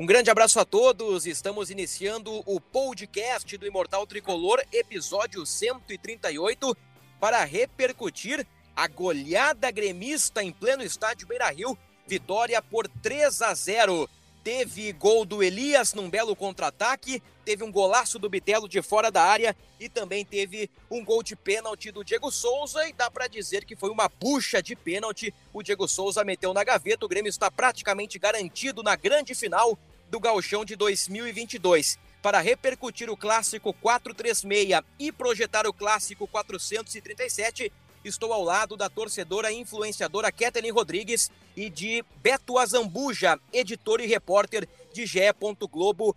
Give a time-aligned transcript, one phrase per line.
[0.00, 1.26] Um grande abraço a todos.
[1.26, 6.74] Estamos iniciando o podcast do Imortal Tricolor, episódio 138,
[7.20, 11.76] para repercutir a goleada gremista em pleno estádio Beira-Rio.
[12.06, 14.08] Vitória por 3 a 0.
[14.42, 19.22] Teve gol do Elias num belo contra-ataque, teve um golaço do Bitelo de fora da
[19.22, 23.66] área e também teve um gol de pênalti do Diego Souza e dá para dizer
[23.66, 25.34] que foi uma bucha de pênalti.
[25.52, 30.18] O Diego Souza meteu na gaveta, o Grêmio está praticamente garantido na grande final do
[30.18, 31.98] Gauchão de 2022.
[32.22, 37.70] Para repercutir o clássico 436 e projetar o clássico 437,
[38.04, 44.06] estou ao lado da torcedora e influenciadora Kathleen Rodrigues e de Beto Azambuja, editor e
[44.06, 46.16] repórter de ge.globo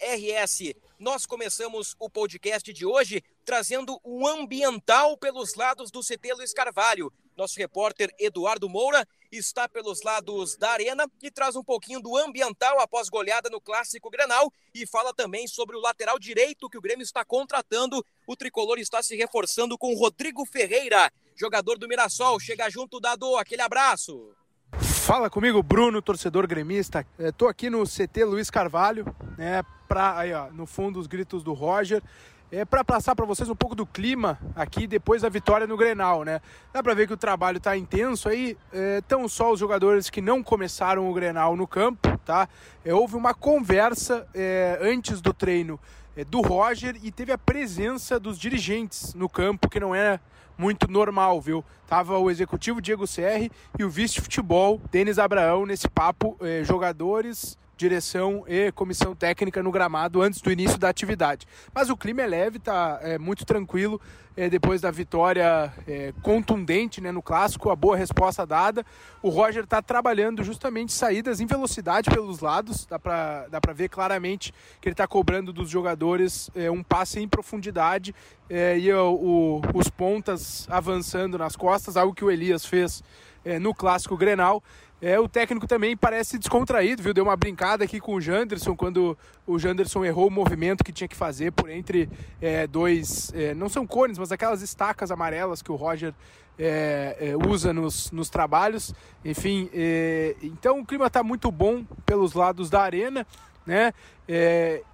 [0.00, 0.74] RS.
[0.98, 7.12] Nós começamos o podcast de hoje trazendo o ambiental pelos lados do CT Luiz Carvalho.
[7.36, 12.78] Nosso repórter Eduardo Moura está pelos lados da arena e traz um pouquinho do ambiental
[12.80, 17.02] após goleada no clássico Grenal e fala também sobre o lateral direito que o Grêmio
[17.02, 18.04] está contratando.
[18.26, 22.38] O tricolor está se reforçando com Rodrigo Ferreira, jogador do Mirassol.
[22.38, 24.34] Chega junto, Dado, aquele abraço.
[24.80, 27.06] Fala comigo, Bruno, torcedor gremista.
[27.18, 29.04] Estou aqui no CT Luiz Carvalho,
[29.36, 32.02] né, pra, aí, ó, no fundo os gritos do Roger
[32.52, 36.22] é, para passar para vocês um pouco do clima aqui depois da vitória no Grenal,
[36.22, 36.42] né?
[36.70, 38.58] Dá para ver que o trabalho está intenso aí,
[38.98, 42.46] estão é, só os jogadores que não começaram o Grenal no campo, tá?
[42.84, 45.80] É, houve uma conversa é, antes do treino
[46.14, 50.20] é, do Roger e teve a presença dos dirigentes no campo, que não é
[50.58, 51.64] muito normal, viu?
[51.86, 58.70] Tava o executivo Diego Serri e o vice-futebol Denis Abraão nesse papo, jogadores direção e
[58.72, 61.46] comissão técnica no gramado antes do início da atividade.
[61.74, 64.00] Mas o clima é leve, tá é, muito tranquilo
[64.36, 68.84] é, depois da vitória é, contundente né, no clássico, a boa resposta dada.
[69.22, 74.52] O Roger está trabalhando justamente saídas em velocidade pelos lados, dá para dá ver claramente
[74.80, 78.14] que ele está cobrando dos jogadores é, um passe em profundidade
[78.48, 83.02] é, e o, o, os pontas avançando nas costas, algo que o Elias fez
[83.44, 84.62] é, no clássico Grenal.
[85.02, 87.12] É, o técnico também parece descontraído, viu?
[87.12, 91.08] Deu uma brincada aqui com o Janderson quando o Janderson errou o movimento que tinha
[91.08, 92.08] que fazer por entre
[92.40, 93.32] é, dois.
[93.34, 96.14] É, não são cones, mas aquelas estacas amarelas que o Roger
[96.56, 98.94] é, é, usa nos, nos trabalhos.
[99.24, 103.26] Enfim, é, então o clima está muito bom pelos lados da arena.
[103.66, 103.92] Né?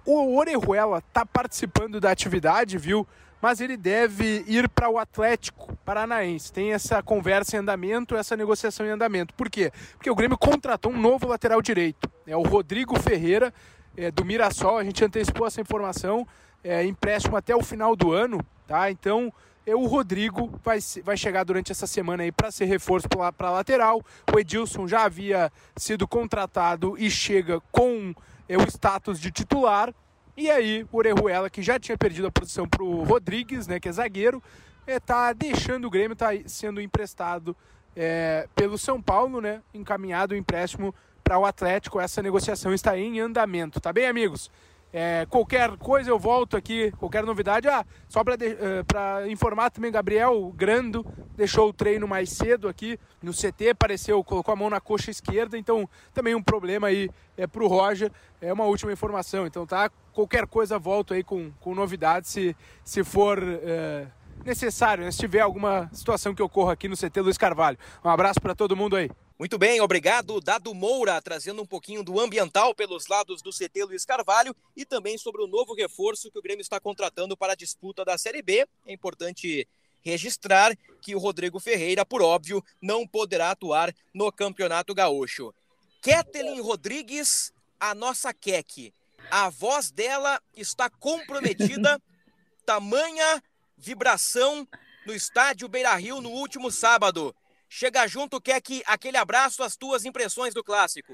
[0.05, 3.07] o Orejuela está participando da atividade, viu?
[3.41, 6.51] Mas ele deve ir para o Atlético Paranaense.
[6.51, 9.33] Tem essa conversa em andamento, essa negociação em andamento.
[9.33, 9.71] Por quê?
[9.93, 12.09] Porque o Grêmio contratou um novo lateral direito.
[12.27, 13.53] É o Rodrigo Ferreira,
[13.95, 14.77] é, do Mirassol.
[14.77, 16.27] A gente antecipou essa informação.
[16.63, 18.91] É, empréstimo até o final do ano, tá?
[18.91, 19.31] Então,
[19.65, 23.51] é, o Rodrigo vai, vai chegar durante essa semana aí para ser reforço para a
[23.51, 24.03] lateral.
[24.33, 28.13] O Edilson já havia sido contratado e chega com
[28.47, 29.93] é, o status de titular.
[30.39, 33.89] E aí, o Orejuela, que já tinha perdido a posição para o Rodrigues, né, que
[33.89, 34.41] é zagueiro,
[34.87, 37.53] está é, deixando o Grêmio, está sendo emprestado
[37.93, 40.95] é, pelo São Paulo, né, encaminhado o empréstimo
[41.25, 41.99] para o Atlético.
[41.99, 44.49] Essa negociação está em andamento, tá bem, amigos?
[44.91, 47.67] É, qualquer coisa eu volto aqui, qualquer novidade.
[47.67, 51.05] Ah, só para uh, informar também, Gabriel Grando
[51.35, 55.57] deixou o treino mais cedo aqui no CT, apareceu, colocou a mão na coxa esquerda,
[55.57, 58.11] então também um problema aí é, para o Roger.
[58.41, 59.91] É uma última informação, então tá?
[60.11, 64.07] Qualquer coisa volto aí com, com novidades se, se for uh,
[64.43, 65.11] necessário, né?
[65.11, 67.77] se tiver alguma situação que ocorra aqui no CT Luiz Carvalho.
[68.03, 69.09] Um abraço para todo mundo aí.
[69.39, 74.03] Muito bem, obrigado, Dado Moura, trazendo um pouquinho do ambiental pelos lados do CT Luiz
[74.03, 78.03] Carvalho e também sobre o novo reforço que o Grêmio está contratando para a disputa
[78.03, 78.67] da Série B.
[78.85, 79.65] É importante
[80.01, 85.53] registrar que o Rodrigo Ferreira, por óbvio, não poderá atuar no Campeonato Gaúcho.
[86.01, 88.93] Ketelin Rodrigues, a nossa Kek.
[89.31, 91.97] A voz dela está comprometida,
[92.65, 93.41] tamanha
[93.77, 94.67] vibração
[95.05, 97.33] no estádio Beira Rio no último sábado.
[97.69, 101.13] Chega junto, quer que aquele abraço, as tuas impressões do clássico.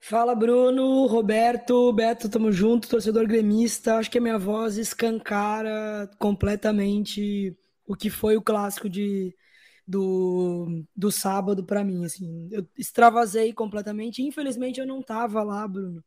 [0.00, 3.96] Fala Bruno, Roberto, Beto, tamo junto, torcedor gremista.
[3.96, 7.54] Acho que a minha voz escancara completamente
[7.86, 9.36] o que foi o clássico de,
[9.86, 12.48] do, do sábado para mim, assim.
[12.50, 14.22] Eu extravasei completamente.
[14.22, 16.02] Infelizmente eu não tava lá, Bruno,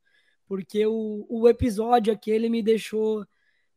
[0.47, 3.23] porque o, o episódio aquele me deixou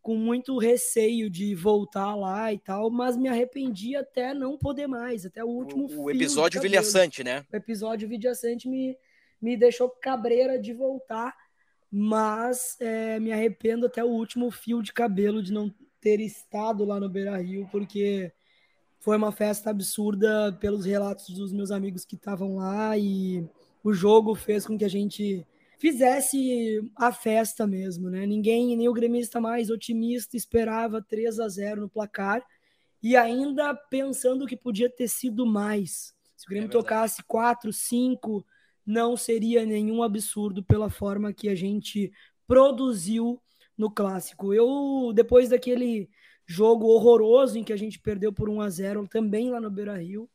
[0.06, 5.26] com muito receio de voltar lá e tal, mas me arrependi até não poder mais,
[5.26, 7.44] até o último O, o episódio vilhaçante, né?
[7.52, 8.96] O episódio vilhaçante me,
[9.42, 11.34] me deixou cabreira de voltar,
[11.90, 17.00] mas é, me arrependo até o último fio de cabelo de não ter estado lá
[17.00, 18.30] no Beira Rio, porque
[19.00, 23.44] foi uma festa absurda pelos relatos dos meus amigos que estavam lá e
[23.82, 25.44] o jogo fez com que a gente
[25.78, 28.26] fizesse a festa mesmo, né?
[28.26, 32.44] Ninguém, nem o gremista mais otimista esperava 3 a 0 no placar
[33.02, 36.14] e ainda pensando que podia ter sido mais.
[36.36, 38.44] Se o Grêmio é tocasse 4, 5,
[38.84, 42.12] não seria nenhum absurdo pela forma que a gente
[42.46, 43.40] produziu
[43.76, 44.54] no clássico.
[44.54, 46.08] Eu, depois daquele
[46.46, 49.98] jogo horroroso em que a gente perdeu por 1 a 0 também lá no Beira
[49.98, 50.30] Rio,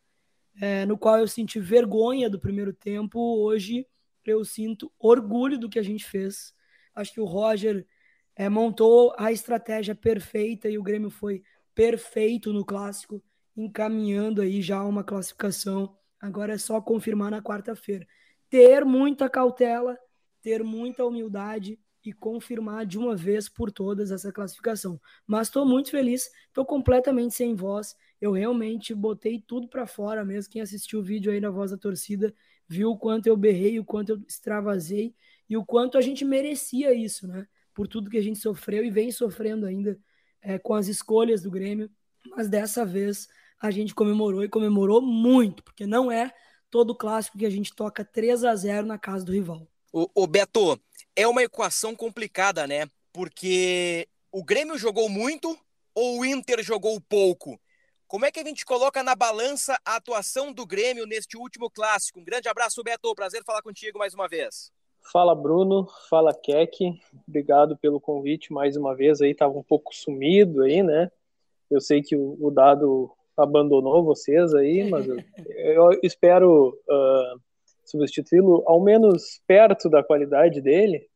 [0.60, 3.88] é, no qual eu senti vergonha do primeiro tempo, hoje
[4.26, 6.54] eu sinto orgulho do que a gente fez.
[6.94, 7.88] Acho que o Roger
[8.36, 13.24] é, montou a estratégia perfeita e o Grêmio foi perfeito no clássico,
[13.56, 15.98] encaminhando aí já uma classificação.
[16.20, 18.06] Agora é só confirmar na quarta-feira
[18.52, 19.98] ter muita cautela,
[20.42, 25.00] ter muita humildade e confirmar de uma vez por todas essa classificação.
[25.26, 27.96] Mas estou muito feliz, estou completamente sem voz.
[28.20, 30.52] Eu realmente botei tudo para fora mesmo.
[30.52, 32.36] Quem assistiu o vídeo aí na voz da torcida
[32.72, 35.14] viu o quanto eu berrei, o quanto eu extravasei
[35.50, 37.46] e o quanto a gente merecia isso, né?
[37.74, 40.00] Por tudo que a gente sofreu e vem sofrendo ainda
[40.42, 41.90] é, com as escolhas do Grêmio.
[42.30, 43.28] Mas dessa vez
[43.60, 46.32] a gente comemorou e comemorou muito, porque não é
[46.70, 49.68] todo clássico que a gente toca 3 a 0 na casa do rival.
[49.92, 50.80] O, o Beto,
[51.14, 52.88] é uma equação complicada, né?
[53.12, 55.60] Porque o Grêmio jogou muito
[55.94, 57.60] ou o Inter jogou pouco?
[58.12, 62.20] Como é que a gente coloca na balança a atuação do Grêmio neste último clássico?
[62.20, 63.16] Um grande abraço, Beto.
[63.16, 64.70] Prazer falar contigo mais uma vez.
[65.14, 65.88] Fala, Bruno.
[66.10, 67.00] Fala, Keck.
[67.26, 69.22] Obrigado pelo convite mais uma vez.
[69.22, 71.10] Aí tava um pouco sumido aí, né?
[71.70, 75.16] Eu sei que o, o Dado abandonou vocês aí, mas eu,
[75.56, 77.42] eu espero uh,
[77.86, 81.08] substituí-lo ao menos perto da qualidade dele.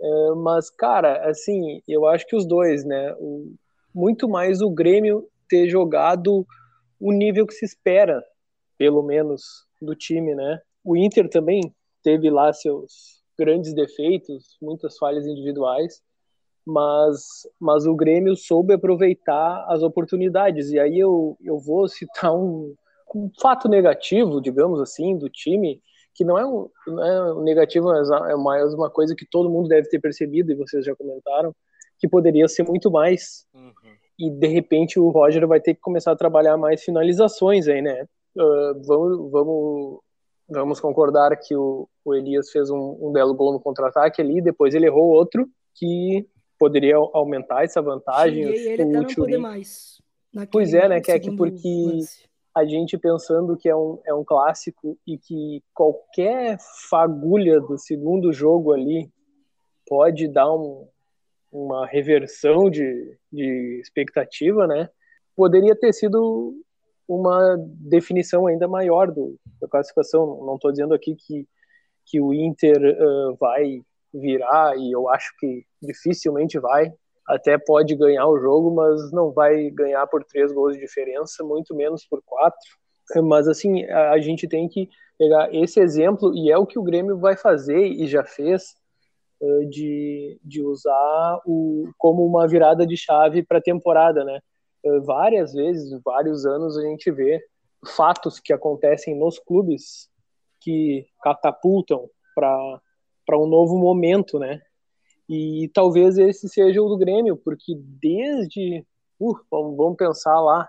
[0.00, 3.12] Uh, mas, cara, assim, eu acho que os dois, né?
[3.18, 3.56] O,
[3.92, 6.46] muito mais o Grêmio ter jogado
[6.98, 8.24] o nível que se espera,
[8.78, 9.42] pelo menos,
[9.82, 10.58] do time, né?
[10.82, 11.60] O Inter também
[12.02, 16.00] teve lá seus grandes defeitos, muitas falhas individuais,
[16.64, 17.20] mas,
[17.60, 20.70] mas o Grêmio soube aproveitar as oportunidades.
[20.70, 22.74] E aí eu, eu vou citar um,
[23.14, 25.82] um fato negativo, digamos assim, do time,
[26.14, 29.50] que não é um, não é um negativo, mas é mais uma coisa que todo
[29.50, 31.54] mundo deve ter percebido, e vocês já comentaram,
[31.98, 33.46] que poderia ser muito mais.
[33.52, 34.01] Uhum.
[34.18, 38.06] E de repente o Roger vai ter que começar a trabalhar mais finalizações aí, né?
[38.36, 40.00] Uh, vamos, vamos,
[40.48, 44.74] vamos concordar que o, o Elias fez um, um belo gol no contra-ataque ali, depois
[44.74, 46.26] ele errou outro que
[46.58, 48.44] poderia aumentar essa vantagem.
[48.44, 50.00] E ele até não poder mais.
[50.50, 52.24] Pois é, né, Keck, porque lance.
[52.54, 58.32] a gente pensando que é um, é um clássico e que qualquer fagulha do segundo
[58.32, 59.10] jogo ali
[59.86, 60.86] pode dar um,
[61.52, 64.88] uma reversão de, de expectativa, né?
[65.36, 66.54] Poderia ter sido
[67.06, 70.44] uma definição ainda maior do, da classificação.
[70.46, 71.46] Não estou dizendo aqui que,
[72.06, 76.92] que o Inter uh, vai virar, e eu acho que dificilmente vai.
[77.26, 81.74] Até pode ganhar o jogo, mas não vai ganhar por três gols de diferença, muito
[81.74, 82.58] menos por quatro.
[83.24, 84.88] Mas assim, a, gente tem que
[85.18, 88.74] pegar esse exemplo, e é o que o Grêmio vai fazer e já fez,
[89.68, 94.40] de, de usar o, como uma virada de chave para a temporada, né?
[95.04, 97.40] Várias vezes, vários anos, a gente vê
[97.96, 100.08] fatos que acontecem nos clubes
[100.60, 104.60] que catapultam para um novo momento, né?
[105.28, 108.84] E talvez esse seja o do Grêmio, porque desde,
[109.20, 110.68] uh, vamos pensar lá,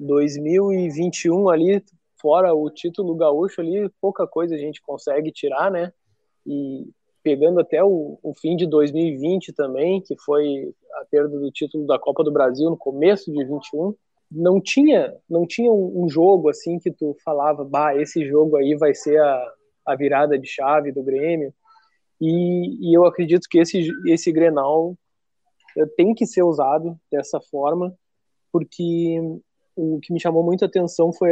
[0.00, 1.84] 2021 ali,
[2.20, 5.92] fora o título gaúcho ali, pouca coisa a gente consegue tirar, né?
[6.46, 6.88] E
[7.24, 11.98] pegando até o, o, fim de 2020 também, que foi a perda do título da
[11.98, 13.94] Copa do Brasil no começo de 21,
[14.30, 18.76] não tinha não tinha um, um jogo assim que tu falava, bah, esse jogo aí
[18.76, 19.52] vai ser a,
[19.86, 21.52] a virada de chave do Grêmio.
[22.20, 24.94] E, e eu acredito que esse, esse Grenal
[25.76, 27.94] eh, tem que ser usado dessa forma,
[28.52, 29.18] porque
[29.74, 31.30] o que me chamou muito a atenção foi,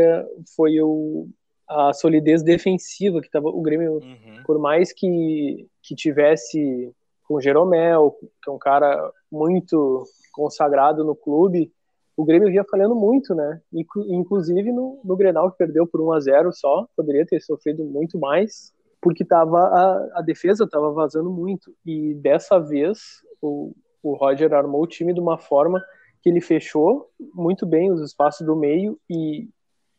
[0.57, 1.29] foi o,
[1.69, 4.43] a solidez defensiva que tava o Grêmio, uhum.
[4.45, 6.93] por mais que, que tivesse
[7.27, 11.73] com Jeromel, que é um cara muito consagrado no clube,
[12.17, 13.61] o Grêmio vinha falhando muito, né?
[13.73, 18.19] Inclusive no, no Grenal que perdeu por 1 a 0 só, poderia ter sofrido muito
[18.19, 21.75] mais, porque tava a, a defesa estava vazando muito.
[21.87, 25.83] E dessa vez o, o Roger armou o time de uma forma
[26.23, 29.49] que ele fechou muito bem os espaços do meio e,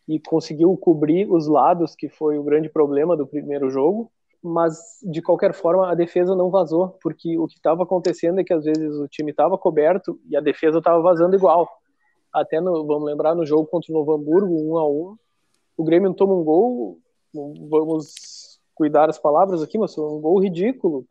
[0.08, 4.12] e conseguiu cobrir os lados, que foi o grande problema do primeiro jogo.
[4.42, 8.54] Mas, de qualquer forma, a defesa não vazou, porque o que estava acontecendo é que
[8.54, 11.70] às vezes o time estava coberto e a defesa estava vazando igual.
[12.32, 15.16] Até, no, vamos lembrar, no jogo contra o Novo Hamburgo, 1 a 1
[15.76, 17.00] o Grêmio toma um gol,
[17.34, 21.06] vamos cuidar as palavras aqui, mas um gol ridículo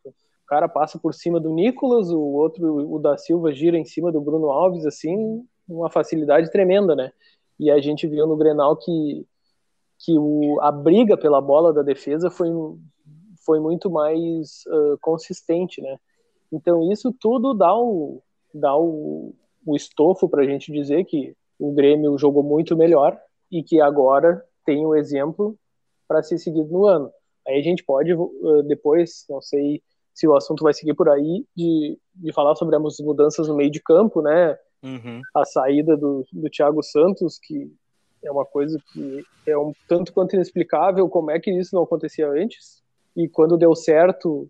[0.53, 4.21] cara passa por cima do Nicolas, o outro, o da Silva, gira em cima do
[4.21, 7.11] Bruno Alves, assim, uma facilidade tremenda, né?
[7.59, 9.27] E a gente viu no Grenal que,
[9.99, 12.49] que o, a briga pela bola da defesa foi,
[13.45, 15.99] foi muito mais uh, consistente, né?
[16.53, 21.73] Então isso tudo dá o, dá o, o estofo para a gente dizer que o
[21.73, 23.19] Grêmio jogou muito melhor
[23.51, 25.57] e que agora tem o um exemplo
[26.07, 27.11] para ser seguido no ano.
[27.47, 28.13] Aí a gente pode
[28.67, 29.83] depois, não sei
[30.15, 33.71] se o assunto vai seguir por aí, de, de falar sobre as mudanças no meio
[33.71, 34.57] de campo, né?
[34.83, 35.21] Uhum.
[35.35, 37.71] A saída do, do Thiago Santos, que
[38.25, 42.29] é uma coisa que é um tanto quanto inexplicável como é que isso não acontecia
[42.29, 42.83] antes.
[43.17, 44.49] E quando deu certo,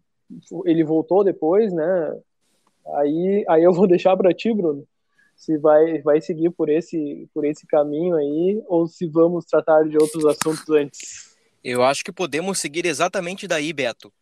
[0.65, 2.19] ele voltou depois, né?
[2.97, 4.87] Aí, aí eu vou deixar para ti, Bruno,
[5.35, 9.97] se vai, vai seguir por esse, por esse caminho aí ou se vamos tratar de
[9.97, 11.33] outros assuntos antes.
[11.65, 14.13] Eu acho que podemos seguir exatamente daí, Beto.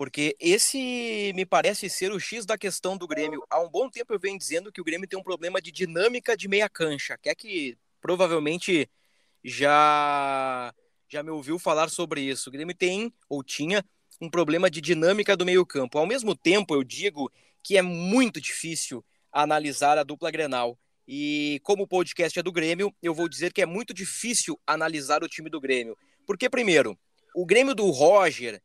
[0.00, 3.44] Porque esse me parece ser o X da questão do Grêmio.
[3.50, 6.34] Há um bom tempo eu venho dizendo que o Grêmio tem um problema de dinâmica
[6.34, 7.18] de meia cancha.
[7.18, 8.88] Que é que provavelmente
[9.44, 10.72] já
[11.06, 12.48] já me ouviu falar sobre isso.
[12.48, 13.84] O Grêmio tem ou tinha
[14.18, 15.98] um problema de dinâmica do meio-campo.
[15.98, 17.30] Ao mesmo tempo, eu digo
[17.62, 20.78] que é muito difícil analisar a dupla Grenal.
[21.06, 25.22] E como o podcast é do Grêmio, eu vou dizer que é muito difícil analisar
[25.22, 25.94] o time do Grêmio.
[26.26, 26.98] Porque primeiro,
[27.36, 28.62] o Grêmio do Roger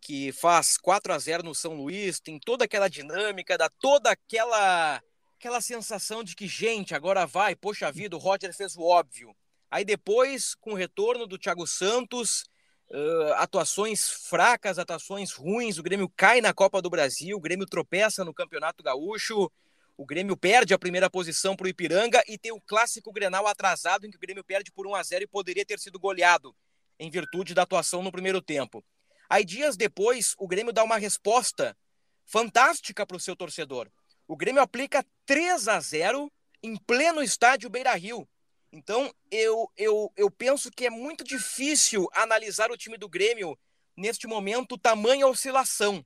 [0.00, 5.02] que faz 4 a 0 no São Luís, tem toda aquela dinâmica, dá toda aquela
[5.38, 9.36] aquela sensação de que, gente, agora vai, poxa vida, o Roger fez o óbvio.
[9.70, 12.44] Aí depois, com o retorno do Thiago Santos,
[12.90, 18.24] uh, atuações fracas, atuações ruins, o Grêmio cai na Copa do Brasil, o Grêmio tropeça
[18.24, 19.50] no Campeonato Gaúcho,
[19.96, 24.06] o Grêmio perde a primeira posição para o Ipiranga e tem o clássico Grenal atrasado
[24.06, 26.54] em que o Grêmio perde por 1 a 0 e poderia ter sido goleado
[26.98, 28.84] em virtude da atuação no primeiro tempo.
[29.28, 31.76] Aí, dias depois, o Grêmio dá uma resposta
[32.24, 33.90] fantástica para o seu torcedor.
[34.26, 36.30] O Grêmio aplica 3 a 0
[36.62, 38.28] em pleno estádio Beira Rio.
[38.72, 43.58] Então, eu, eu, eu penso que é muito difícil analisar o time do Grêmio
[43.96, 46.04] neste momento, tamanha oscilação.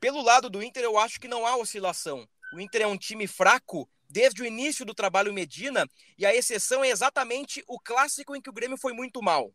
[0.00, 2.26] Pelo lado do Inter, eu acho que não há oscilação.
[2.52, 5.86] O Inter é um time fraco desde o início do trabalho Medina,
[6.16, 9.52] e a exceção é exatamente o clássico em que o Grêmio foi muito mal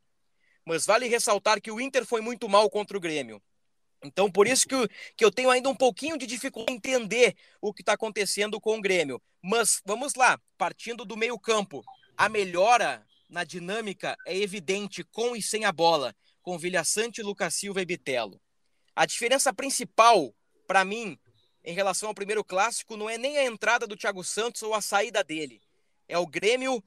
[0.65, 3.41] mas vale ressaltar que o Inter foi muito mal contra o Grêmio.
[4.03, 7.35] Então, por isso que eu, que eu tenho ainda um pouquinho de dificuldade em entender
[7.61, 9.21] o que está acontecendo com o Grêmio.
[9.41, 11.83] Mas vamos lá, partindo do meio-campo.
[12.17, 17.55] A melhora na dinâmica é evidente com e sem a bola, com Vilha Sante, Lucas
[17.55, 18.39] Silva e Bitelo.
[18.95, 20.35] A diferença principal,
[20.67, 21.17] para mim,
[21.63, 24.81] em relação ao primeiro clássico, não é nem a entrada do Thiago Santos ou a
[24.81, 25.61] saída dele.
[26.07, 26.83] É o Grêmio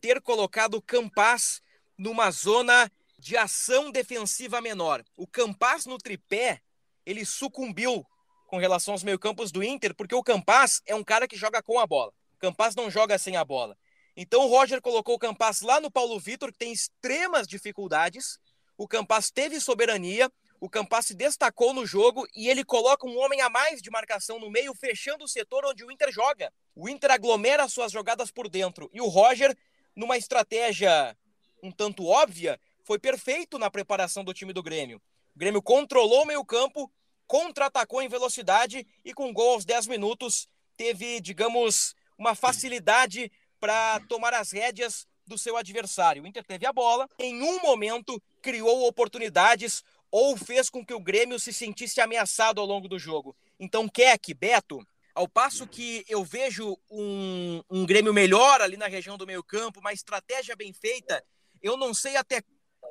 [0.00, 1.62] ter colocado o Campaz
[1.96, 5.04] numa zona de ação defensiva menor.
[5.14, 6.62] O Campas no tripé,
[7.04, 8.04] ele sucumbiu
[8.46, 11.78] com relação aos meio-campos do Inter, porque o Campas é um cara que joga com
[11.78, 12.12] a bola.
[12.34, 13.76] O Campas não joga sem a bola.
[14.16, 18.38] Então o Roger colocou o Campas lá no Paulo Vitor, que tem extremas dificuldades.
[18.76, 23.42] O Campas teve soberania, o Campas se destacou no jogo e ele coloca um homem
[23.42, 26.50] a mais de marcação no meio, fechando o setor onde o Inter joga.
[26.74, 29.54] O Inter aglomera suas jogadas por dentro e o Roger,
[29.94, 31.14] numa estratégia
[31.62, 32.58] um tanto óbvia,
[32.90, 35.00] foi perfeito na preparação do time do Grêmio.
[35.32, 36.92] O Grêmio controlou o meio-campo,
[37.24, 43.30] contra-atacou em velocidade e com gol aos 10 minutos teve, digamos, uma facilidade
[43.60, 46.24] para tomar as rédeas do seu adversário.
[46.24, 50.98] O Inter teve a bola, em um momento criou oportunidades ou fez com que o
[50.98, 53.36] Grêmio se sentisse ameaçado ao longo do jogo.
[53.60, 59.16] Então, Keck, Beto, ao passo que eu vejo um, um Grêmio melhor ali na região
[59.16, 61.24] do meio-campo, uma estratégia bem feita,
[61.62, 62.42] eu não sei até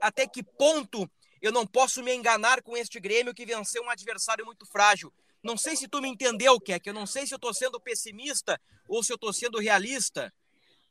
[0.01, 1.09] até que ponto
[1.41, 5.11] eu não posso me enganar com este Grêmio que venceu um adversário muito frágil.
[5.41, 6.85] Não sei se tu me entendeu, Keck.
[6.87, 10.33] Eu não sei se eu tô sendo pessimista ou se eu tô sendo realista.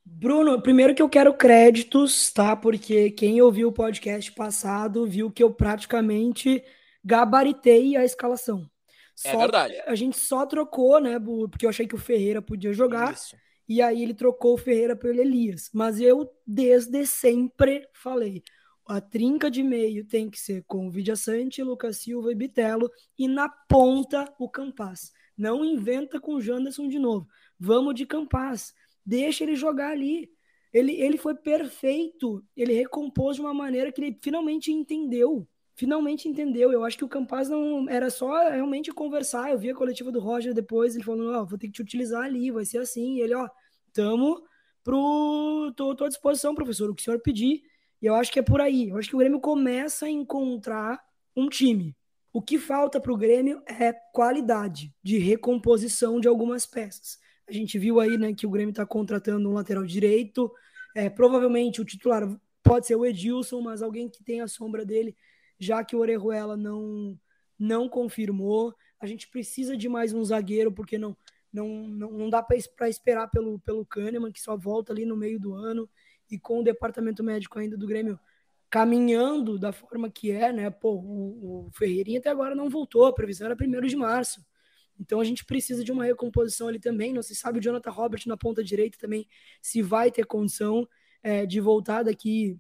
[0.05, 2.57] Bruno, primeiro que eu quero créditos, tá?
[2.57, 6.65] Porque quem ouviu o podcast passado viu que eu praticamente
[7.05, 8.69] gabaritei a escalação.
[9.25, 9.75] É só, é verdade.
[9.87, 11.19] A gente só trocou, né?
[11.51, 13.13] Porque eu achei que o Ferreira podia jogar.
[13.13, 13.37] Isso.
[13.69, 15.69] e aí ele trocou o Ferreira pelo Elias.
[15.75, 18.43] Mas eu, desde sempre, falei:
[18.89, 22.91] a trinca de meio tem que ser com o Vidia Sante, Lucas Silva e Bitelo,
[23.19, 25.13] e na ponta o Campaz.
[25.37, 27.29] Não inventa com o Janderson de novo.
[27.61, 28.75] Vamos de Campaz.
[29.05, 30.31] Deixa ele jogar ali.
[30.73, 32.43] Ele, ele foi perfeito.
[32.57, 35.47] Ele recompôs de uma maneira que ele finalmente entendeu.
[35.75, 36.73] Finalmente entendeu.
[36.73, 39.53] Eu acho que o Campaz não era só realmente conversar.
[39.53, 41.83] Eu vi a coletiva do Roger depois, ele falando: Ó, oh, vou ter que te
[41.83, 43.17] utilizar ali, vai ser assim.
[43.17, 43.49] E ele, ó,
[43.93, 44.43] tamo
[44.83, 45.73] pro.
[45.77, 47.63] Tô, tô à disposição, professor, o que o senhor pedir.
[48.01, 48.89] E eu acho que é por aí.
[48.89, 51.01] Eu acho que o Grêmio começa a encontrar
[51.37, 51.97] um time.
[52.33, 57.19] O que falta para o Grêmio é qualidade de recomposição de algumas peças.
[57.49, 60.53] A gente viu aí né, que o Grêmio está contratando um lateral direito.
[60.95, 62.29] É, provavelmente o titular
[62.63, 65.17] pode ser o Edilson, mas alguém que tem a sombra dele,
[65.59, 67.19] já que o Orejuela não,
[67.59, 68.75] não confirmou.
[69.01, 71.17] A gente precisa de mais um zagueiro, porque não,
[71.53, 75.41] não, não, não dá para esperar pelo, pelo Kahneman, que só volta ali no meio
[75.41, 75.89] do ano
[76.31, 78.19] e com o departamento médico ainda do Grêmio
[78.71, 80.71] caminhando da forma que é, né?
[80.71, 84.45] Pô, o, o Ferreirinha até agora não voltou, a previsão era primeiro de março.
[85.01, 87.13] Então a gente precisa de uma recomposição ali também.
[87.13, 89.27] Não se sabe o Jonathan Robert na ponta direita também
[89.63, 90.87] se vai ter condição
[91.23, 92.59] é, de voltar daqui.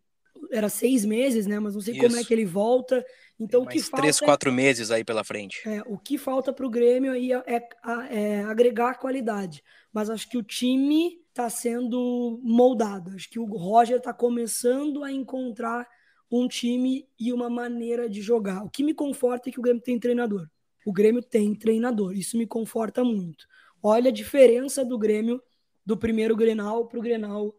[0.52, 1.58] Era seis meses, né?
[1.58, 2.02] Mas não sei Isso.
[2.06, 3.04] como é que ele volta.
[3.38, 4.02] Então Tem o que falta.
[4.02, 5.68] Três, quatro meses aí pela frente.
[5.68, 7.68] É, o que falta para o Grêmio aí é, é,
[8.10, 9.62] é agregar qualidade.
[9.92, 13.12] Mas acho que o time está sendo moldado.
[13.14, 15.88] Acho que o Roger está começando a encontrar
[16.30, 18.64] um time e uma maneira de jogar.
[18.64, 20.48] O que me conforta é que o Grêmio tem treinador.
[20.84, 22.12] O Grêmio tem treinador.
[22.16, 23.46] Isso me conforta muito.
[23.82, 25.42] Olha a diferença do Grêmio
[25.84, 27.54] do primeiro Grenal para o Grenal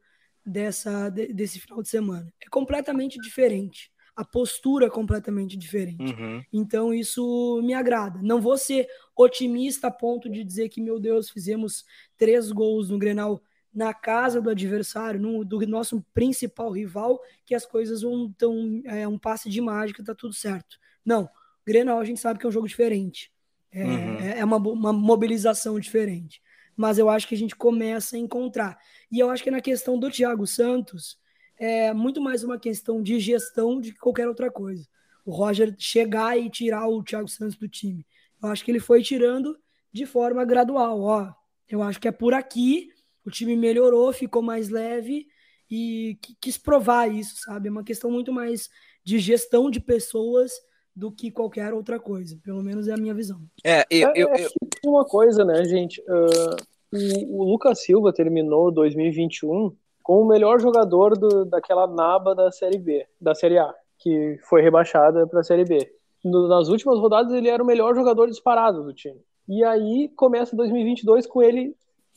[0.45, 2.31] dessa, desse final de semana.
[2.41, 3.91] É completamente diferente.
[4.19, 6.13] A postura é completamente diferente.
[6.13, 6.43] Uhum.
[6.51, 8.19] Então isso me agrada.
[8.21, 8.85] Não vou ser
[9.15, 11.85] otimista a ponto de dizer que, meu Deus, fizemos
[12.17, 13.41] três gols no Grenal
[13.73, 19.07] na casa do adversário, no, do nosso principal rival, que as coisas vão tão é
[19.07, 20.77] um passe de mágica, tá tudo certo.
[21.05, 21.29] Não,
[21.65, 23.31] Grenal a gente sabe que é um jogo diferente.
[23.71, 24.19] É, uhum.
[24.19, 26.41] é, é uma, uma mobilização diferente.
[26.75, 28.77] Mas eu acho que a gente começa a encontrar.
[29.09, 31.17] E eu acho que na questão do Thiago Santos,
[31.59, 34.87] é muito mais uma questão de gestão de que qualquer outra coisa.
[35.25, 38.05] O Roger chegar e tirar o Thiago Santos do time.
[38.41, 39.57] Eu acho que ele foi tirando
[39.91, 41.01] de forma gradual.
[41.01, 41.31] Ó,
[41.67, 42.89] eu acho que é por aqui
[43.25, 45.27] o time melhorou, ficou mais leve
[45.69, 47.67] e quis provar isso, sabe?
[47.67, 48.69] É uma questão muito mais
[49.03, 50.51] de gestão de pessoas
[50.95, 52.39] do que qualquer outra coisa.
[52.43, 53.41] Pelo menos é a minha visão.
[53.63, 54.49] É, eu, eu, eu...
[54.85, 56.01] uma coisa, né, gente?
[56.01, 56.55] Uh,
[56.91, 59.75] o, o Lucas Silva terminou 2021
[60.09, 64.59] como o melhor jogador do, daquela naba da Série B, da Série A, que foi
[64.59, 65.87] rebaixada para a Série B.
[66.25, 69.21] No, nas últimas rodadas ele era o melhor jogador disparado do time.
[69.47, 71.75] E aí começa 2022 com ele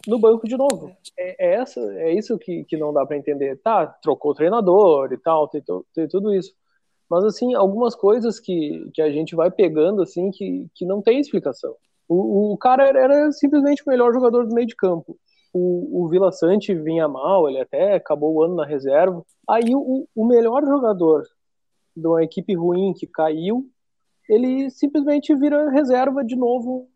[0.08, 0.90] no banco de novo.
[1.18, 3.60] É, é, essa, é isso que, que não dá para entender.
[3.62, 6.54] Tá, trocou o treinador e tal, tem, tem, tudo isso.
[7.10, 11.20] Mas, assim, algumas coisas que, que a gente vai pegando, assim, que, que não tem
[11.20, 11.74] explicação.
[12.08, 15.14] O, o cara era simplesmente o melhor jogador do meio de campo.
[15.52, 19.24] O, o Vila Sante vinha mal, ele até acabou o ano na reserva.
[19.48, 21.24] Aí o, o melhor jogador
[21.96, 23.66] de uma equipe ruim que caiu,
[24.28, 26.88] ele simplesmente vira reserva de novo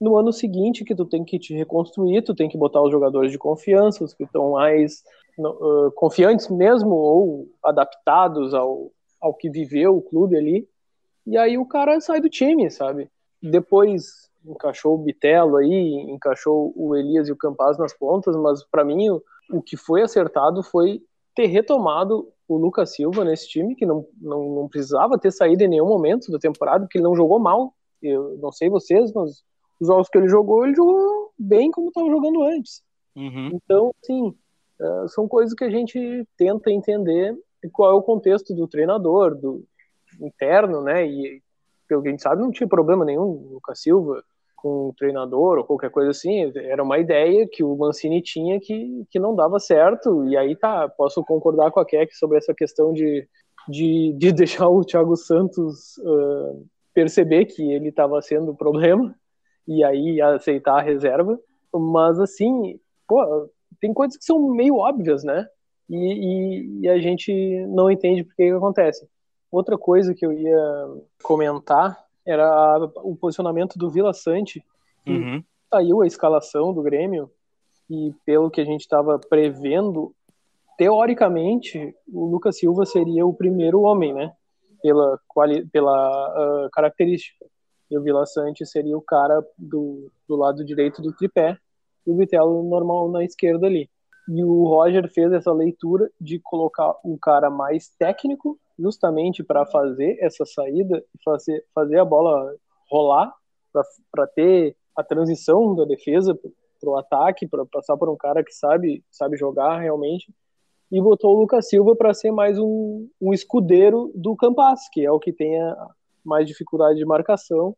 [0.00, 3.32] no ano seguinte que tu tem que te reconstruir, tu tem que botar os jogadores
[3.32, 5.02] de confiança, os que estão mais
[5.38, 10.68] uh, confiantes mesmo ou adaptados ao, ao que viveu o clube ali.
[11.26, 13.10] E aí o cara sai do time, sabe?
[13.42, 18.84] Depois encaixou o Bitelo aí, encaixou o Elias e o Campaz nas pontas, mas para
[18.84, 21.02] mim o, o que foi acertado foi
[21.34, 25.68] ter retomado o Lucas Silva nesse time, que não, não, não precisava ter saído em
[25.68, 27.74] nenhum momento da temporada, porque ele não jogou mal.
[28.02, 29.42] Eu não sei vocês, mas
[29.80, 32.82] os jogos que ele jogou, ele jogou bem como estava jogando antes.
[33.14, 33.50] Uhum.
[33.52, 34.34] Então, sim,
[34.80, 37.36] uh, são coisas que a gente tenta entender
[37.72, 39.64] qual é o contexto do treinador, do
[40.20, 41.06] interno, né?
[41.06, 41.42] E
[41.86, 44.22] pelo que a gente sabe, não tinha problema nenhum o Lucas Silva
[44.60, 46.52] com o treinador ou qualquer coisa assim.
[46.56, 50.24] Era uma ideia que o Mancini tinha que, que não dava certo.
[50.28, 53.26] E aí tá, posso concordar com a Keck sobre essa questão de,
[53.68, 59.14] de, de deixar o Thiago Santos uh, perceber que ele estava sendo o problema
[59.66, 61.38] e aí aceitar a reserva.
[61.72, 63.48] Mas assim, pô,
[63.80, 65.46] tem coisas que são meio óbvias, né?
[65.88, 67.32] E, e, e a gente
[67.68, 69.08] não entende por que, que acontece.
[69.50, 70.86] Outra coisa que eu ia
[71.22, 74.62] comentar era a, o posicionamento do Vila Sante,
[75.04, 75.42] que uhum.
[75.70, 77.30] saiu a escalação do Grêmio,
[77.90, 80.14] e pelo que a gente estava prevendo,
[80.76, 84.32] teoricamente, o Lucas Silva seria o primeiro homem, né?
[84.82, 87.44] Pela, quali, pela uh, característica
[87.90, 91.56] e o Vila Sante seria o cara do, do lado direito do tripé,
[92.06, 93.88] e o Bitelo normal na esquerda ali.
[94.28, 100.16] E o Roger fez essa leitura de colocar um cara mais técnico, justamente para fazer
[100.20, 102.54] essa saída e fazer, fazer a bola
[102.90, 103.34] rolar,
[104.10, 106.34] para ter a transição da defesa
[106.80, 110.32] para o ataque, para passar por um cara que sabe, sabe jogar realmente.
[110.90, 115.10] E botou o Lucas Silva para ser mais um, um escudeiro do Campas, que é
[115.10, 115.90] o que tem a
[116.24, 117.76] mais dificuldade de marcação.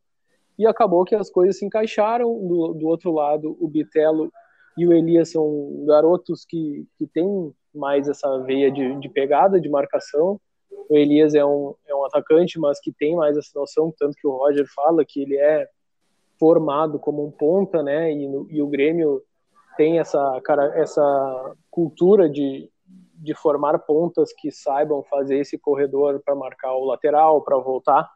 [0.56, 2.46] E acabou que as coisas se encaixaram.
[2.46, 4.30] Do, do outro lado, o Bitelo
[4.76, 9.68] e o Elias são garotos que, que têm mais essa veia de, de pegada, de
[9.68, 10.40] marcação.
[10.88, 14.26] O Elias é um, é um atacante, mas que tem mais essa noção, tanto que
[14.26, 15.68] o Roger fala que ele é
[16.38, 18.12] formado como um ponta, né?
[18.12, 19.22] E, e o Grêmio
[19.76, 22.68] tem essa, cara, essa cultura de,
[23.14, 28.10] de formar pontas que saibam fazer esse corredor para marcar o lateral, para voltar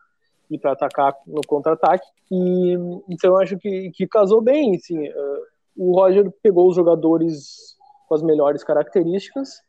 [0.50, 2.06] e para atacar no contra-ataque.
[2.30, 2.74] E
[3.08, 5.42] então eu acho que, que casou bem, assim, uh,
[5.76, 7.76] o Roger pegou os jogadores
[8.08, 9.60] com as melhores características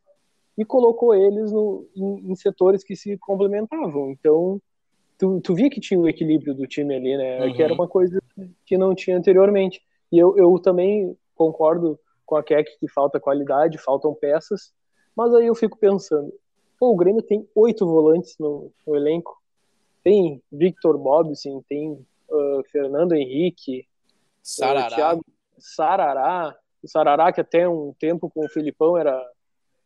[0.56, 4.10] e colocou eles no, em, em setores que se complementavam.
[4.10, 4.60] Então,
[5.18, 7.44] tu, tu via que tinha o equilíbrio do time ali, né?
[7.44, 7.54] Uhum.
[7.54, 8.20] Que era uma coisa
[8.64, 9.82] que não tinha anteriormente.
[10.10, 14.72] E eu, eu também concordo com a Keck que falta qualidade, faltam peças,
[15.16, 16.32] mas aí eu fico pensando,
[16.78, 19.36] pô, o Grêmio tem oito volantes no, no elenco,
[20.02, 23.86] tem Victor Bobson, tem uh, Fernando Henrique,
[24.42, 24.86] Sarará.
[24.86, 25.24] Uh, Thiago
[25.58, 29.24] Sarará, o Sarará que até um tempo com o Filipão era,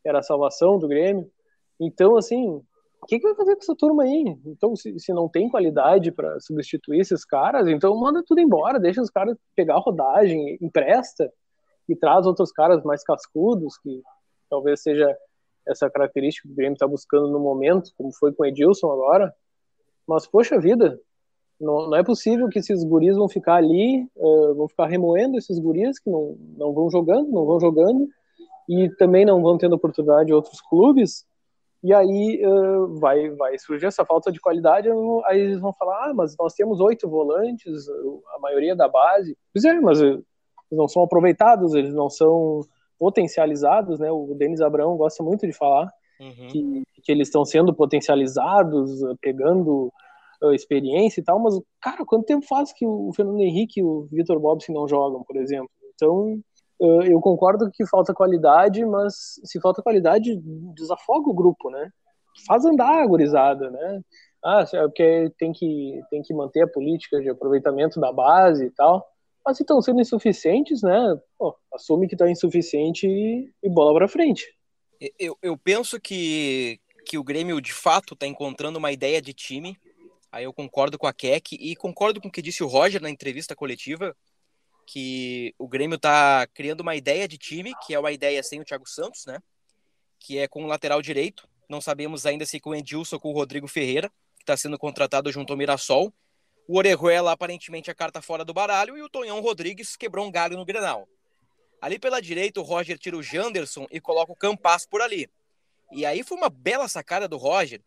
[0.05, 1.31] era a salvação do Grêmio.
[1.79, 2.63] Então, assim,
[3.03, 4.37] o que, que vai fazer com essa turma aí?
[4.45, 9.01] Então, se, se não tem qualidade para substituir esses caras, então manda tudo embora, deixa
[9.01, 11.33] os caras pegar a rodagem, empresta
[11.89, 14.03] e traz outros caras mais cascudos, que
[14.49, 15.17] talvez seja
[15.67, 19.35] essa característica que o Grêmio está buscando no momento, como foi com o Edilson agora.
[20.07, 21.01] Mas, poxa vida,
[21.61, 25.59] não, não é possível que esses guris vão ficar ali, uh, vão ficar remoendo esses
[25.59, 28.09] guris que não, não vão jogando, não vão jogando,
[28.71, 31.27] e também não vão tendo oportunidade outros clubes,
[31.83, 34.89] e aí uh, vai, vai surgir essa falta de qualidade,
[35.25, 37.89] aí eles vão falar, ah, mas nós temos oito volantes,
[38.37, 39.37] a maioria da base.
[39.53, 40.23] Pois é, mas eles
[40.71, 42.61] não são aproveitados, eles não são
[42.97, 44.13] potencializados, né?
[44.13, 46.49] O Denis Abrão gosta muito de falar uhum.
[46.49, 49.91] que, que eles estão sendo potencializados, pegando
[50.53, 54.39] experiência e tal, mas, cara, quanto tempo faz que o Fernando Henrique e o Vitor
[54.39, 55.71] Bobson não jogam, por exemplo?
[55.95, 56.41] Então,
[56.81, 60.41] eu concordo que falta qualidade, mas se falta qualidade,
[60.75, 61.91] desafoga o grupo, né?
[62.47, 64.01] Faz andar a gurizada, né?
[64.43, 68.71] Ah, é porque tem que, tem que manter a política de aproveitamento da base e
[68.71, 69.07] tal.
[69.45, 71.19] Mas se estão sendo insuficientes, né?
[71.39, 74.47] Pô, assume que está insuficiente e, e bola para frente.
[75.19, 79.77] Eu, eu penso que, que o Grêmio de fato está encontrando uma ideia de time
[80.33, 83.11] Aí eu concordo com a Keck e concordo com o que disse o Roger na
[83.11, 84.17] entrevista coletiva,
[84.93, 88.65] que o Grêmio está criando uma ideia de time, que é uma ideia sem o
[88.65, 89.41] Thiago Santos, né?
[90.19, 91.49] Que é com o lateral direito.
[91.69, 94.77] Não sabemos ainda se com o Edilson ou com o Rodrigo Ferreira, que está sendo
[94.77, 96.13] contratado junto ao Mirassol.
[96.67, 98.99] O Orejuela, aparentemente, a carta fora do baralho.
[98.99, 101.09] E o Tonhão Rodrigues quebrou um galho no Grenal.
[101.81, 105.31] Ali pela direita, o Roger tira o Janderson e coloca o Campas por ali.
[105.93, 107.81] E aí foi uma bela sacada do Roger.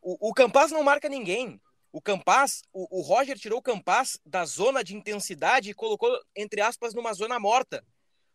[0.00, 1.60] O, o Campas não marca ninguém.
[1.96, 6.60] O Campas, o, o Roger tirou o Campas da zona de intensidade e colocou, entre
[6.60, 7.82] aspas, numa zona morta.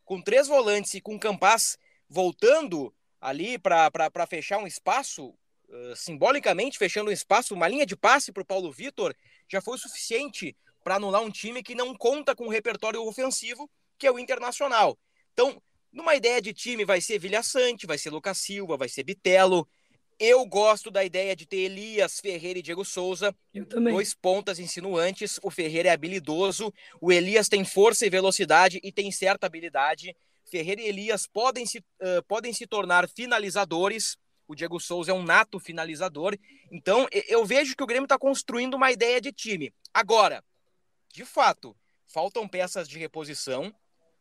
[0.03, 1.77] Com três volantes e com o Campas
[2.09, 8.31] voltando ali para fechar um espaço, uh, simbolicamente fechando um espaço, uma linha de passe
[8.31, 9.15] para o Paulo Vitor,
[9.47, 14.07] já foi suficiente para anular um time que não conta com um repertório ofensivo, que
[14.07, 14.97] é o Internacional.
[15.33, 19.03] Então, numa ideia de time, vai ser Vilha Sante, vai ser Lucas Silva, vai ser
[19.03, 19.69] Bitelo,
[20.21, 25.39] eu gosto da ideia de ter Elias Ferreira e Diego Souza, dois pontas insinuantes.
[25.41, 30.15] O Ferreira é habilidoso, o Elias tem força e velocidade e tem certa habilidade.
[30.45, 34.15] Ferreira e Elias podem se, uh, podem se tornar finalizadores.
[34.47, 36.37] O Diego Souza é um nato finalizador.
[36.71, 39.73] Então, eu vejo que o Grêmio está construindo uma ideia de time.
[39.91, 40.43] Agora,
[41.11, 43.73] de fato, faltam peças de reposição.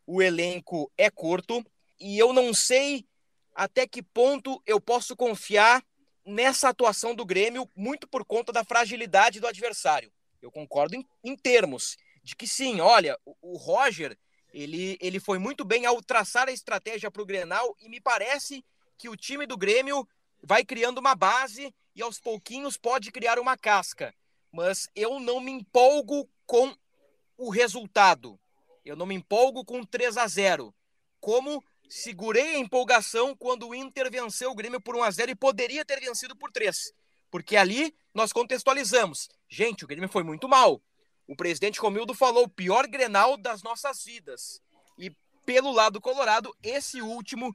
[0.06, 1.62] O elenco é curto
[2.00, 3.04] e eu não sei
[3.54, 5.84] até que ponto eu posso confiar
[6.30, 10.12] nessa atuação do Grêmio, muito por conta da fragilidade do adversário.
[10.40, 14.16] Eu concordo em, em termos de que sim, olha, o, o, Roger
[14.52, 18.64] ele, ele foi muito bem ao traçar a estratégia para o Grenal e me parece
[18.96, 20.08] que o time do Grêmio
[20.42, 24.14] vai criando uma base e aos pouquinhos pode criar uma casca.
[24.52, 26.74] Mas eu não me empolgo com
[27.36, 28.38] o resultado.
[28.84, 30.74] Eu não me empolgo com 3 a 0
[31.20, 35.34] Como segurei a empolgação quando o Inter venceu o Grêmio por 1 a 0 e
[35.34, 36.92] poderia ter vencido por 3.
[37.30, 39.28] Porque ali nós contextualizamos.
[39.48, 40.80] Gente, o Grêmio foi muito mal.
[41.26, 44.62] O presidente Romildo falou o pior Grenal das nossas vidas.
[44.96, 45.12] E
[45.44, 47.54] pelo lado colorado, esse último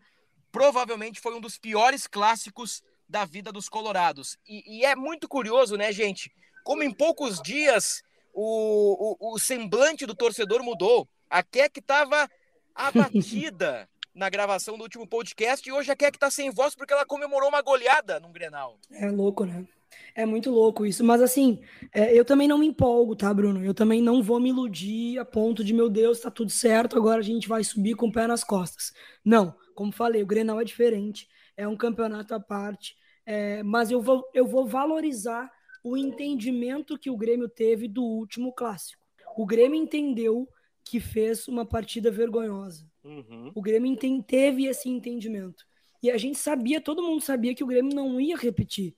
[0.51, 4.37] provavelmente foi um dos piores clássicos da vida dos colorados.
[4.47, 6.31] E, e é muito curioso, né, gente?
[6.63, 8.01] Como em poucos dias
[8.33, 11.07] o, o, o semblante do torcedor mudou.
[11.29, 12.29] A Keck estava
[12.75, 17.05] abatida na gravação do último podcast e hoje a Keck está sem voz porque ela
[17.05, 18.79] comemorou uma goleada no Grenal.
[18.89, 19.67] É louco, né?
[20.15, 21.03] É muito louco isso.
[21.03, 21.61] Mas assim,
[21.93, 23.63] é, eu também não me empolgo, tá, Bruno?
[23.63, 27.19] Eu também não vou me iludir a ponto de, meu Deus, tá tudo certo, agora
[27.19, 28.93] a gente vai subir com o pé nas costas.
[29.23, 34.01] Não, como falei, o Grenal é diferente, é um campeonato à parte, é, mas eu
[34.01, 35.51] vou, eu vou valorizar
[35.83, 39.03] o entendimento que o Grêmio teve do último clássico.
[39.37, 40.47] O Grêmio entendeu
[40.83, 42.89] que fez uma partida vergonhosa.
[43.05, 43.51] Uhum.
[43.55, 43.95] O Grêmio
[44.27, 45.63] teve esse entendimento.
[46.03, 48.95] E a gente sabia, todo mundo sabia que o Grêmio não ia repetir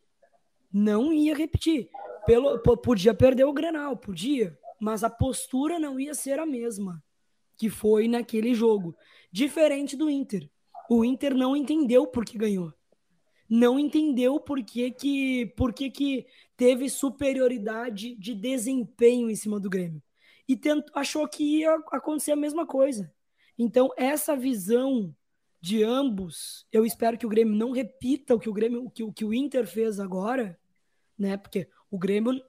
[0.72, 1.90] não ia repetir.
[2.26, 7.02] Pelo, podia perder o Grenal, podia, mas a postura não ia ser a mesma
[7.56, 8.96] que foi naquele jogo.
[9.32, 10.50] Diferente do Inter.
[10.90, 12.72] O Inter não entendeu por que ganhou.
[13.50, 19.70] Não entendeu por que, que, por que, que teve superioridade de desempenho em cima do
[19.70, 20.04] Grêmio.
[20.48, 23.12] E tentou, achou que ia acontecer a mesma coisa.
[23.58, 25.16] Então, essa visão
[25.60, 29.04] de ambos, eu espero que o Grêmio não repita o que o Grêmio, o que,
[29.04, 30.58] o que o Inter fez agora,
[31.18, 31.36] né?
[31.36, 32.42] Porque o Grêmio,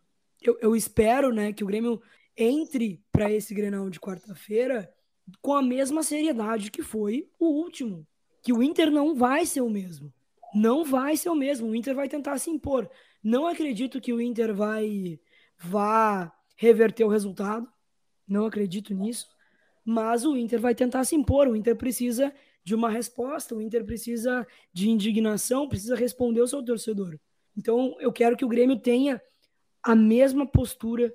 [0.43, 2.01] eu, eu espero, né, que o Grêmio
[2.37, 4.93] entre para esse Grenal de quarta-feira
[5.43, 8.07] com a mesma seriedade que foi o último,
[8.43, 10.13] que o Inter não vai ser o mesmo.
[10.55, 11.69] Não vai ser o mesmo.
[11.69, 12.89] O Inter vai tentar se impor.
[13.23, 15.21] Não acredito que o Inter vai
[15.59, 17.71] vá reverter o resultado.
[18.27, 19.29] Não acredito nisso.
[19.91, 21.49] Mas o Inter vai tentar se impor.
[21.49, 22.31] O Inter precisa
[22.63, 23.55] de uma resposta.
[23.55, 25.67] O Inter precisa de indignação.
[25.67, 27.19] Precisa responder ao seu torcedor.
[27.57, 29.19] Então, eu quero que o Grêmio tenha
[29.83, 31.11] a mesma postura,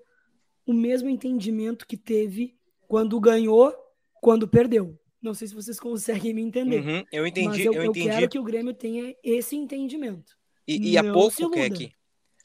[0.66, 2.58] o mesmo entendimento que teve
[2.88, 3.72] quando ganhou,
[4.20, 5.00] quando perdeu.
[5.22, 6.84] Não sei se vocês conseguem me entender.
[6.84, 8.08] Uhum, eu entendi, mas eu, eu, entendi.
[8.08, 10.36] eu quero que o Grêmio tenha esse entendimento.
[10.68, 11.94] E, e há pouco, Keck,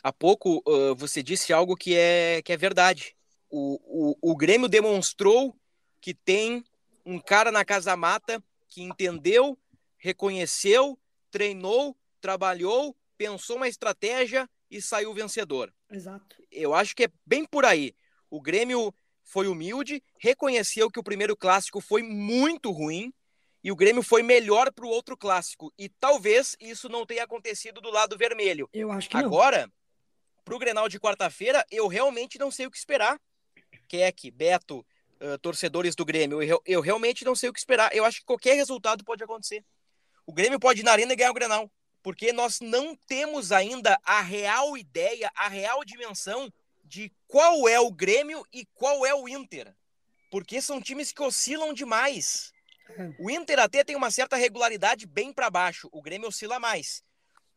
[0.04, 3.16] há pouco uh, você disse algo que é, que é verdade.
[3.48, 3.78] O,
[4.20, 5.56] o, o Grêmio demonstrou
[6.00, 6.64] que tem
[7.04, 9.58] um cara na casa mata que entendeu,
[9.96, 10.98] reconheceu,
[11.30, 15.74] treinou, trabalhou pensou uma estratégia e saiu vencedor.
[15.90, 16.36] Exato.
[16.50, 17.94] Eu acho que é bem por aí.
[18.30, 23.12] O Grêmio foi humilde, reconheceu que o primeiro clássico foi muito ruim
[23.62, 25.72] e o Grêmio foi melhor para o outro clássico.
[25.76, 28.70] E talvez isso não tenha acontecido do lado vermelho.
[28.72, 29.70] Eu acho que Agora,
[30.44, 33.20] para o Grenal de quarta-feira, eu realmente não sei o que esperar.
[33.88, 34.86] Keck, Beto,
[35.20, 37.94] uh, torcedores do Grêmio, eu, eu realmente não sei o que esperar.
[37.94, 39.64] Eu acho que qualquer resultado pode acontecer.
[40.26, 41.70] O Grêmio pode ir na arena e ganhar o Grenal
[42.02, 46.52] porque nós não temos ainda a real ideia, a real dimensão
[46.84, 49.74] de qual é o Grêmio e qual é o Inter.
[50.30, 52.52] Porque são times que oscilam demais.
[52.88, 53.12] É.
[53.18, 57.02] O Inter até tem uma certa regularidade bem para baixo, o Grêmio oscila mais.